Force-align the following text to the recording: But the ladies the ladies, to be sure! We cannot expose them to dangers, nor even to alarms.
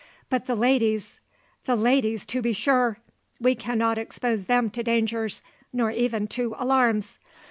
But 0.31 0.47
the 0.47 0.55
ladies 0.55 1.19
the 1.65 1.75
ladies, 1.75 2.25
to 2.25 2.41
be 2.41 2.53
sure! 2.53 2.97
We 3.39 3.53
cannot 3.53 3.99
expose 3.99 4.45
them 4.45 4.71
to 4.71 4.81
dangers, 4.81 5.43
nor 5.71 5.91
even 5.91 6.27
to 6.29 6.55
alarms. 6.57 7.19